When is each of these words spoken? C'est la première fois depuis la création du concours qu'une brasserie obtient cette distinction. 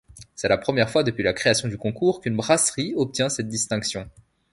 C'est 0.33 0.47
la 0.47 0.57
première 0.57 0.89
fois 0.89 1.03
depuis 1.03 1.21
la 1.21 1.31
création 1.31 1.67
du 1.67 1.77
concours 1.77 2.21
qu'une 2.21 2.35
brasserie 2.35 2.95
obtient 2.97 3.29
cette 3.29 3.49
distinction. 3.49 4.09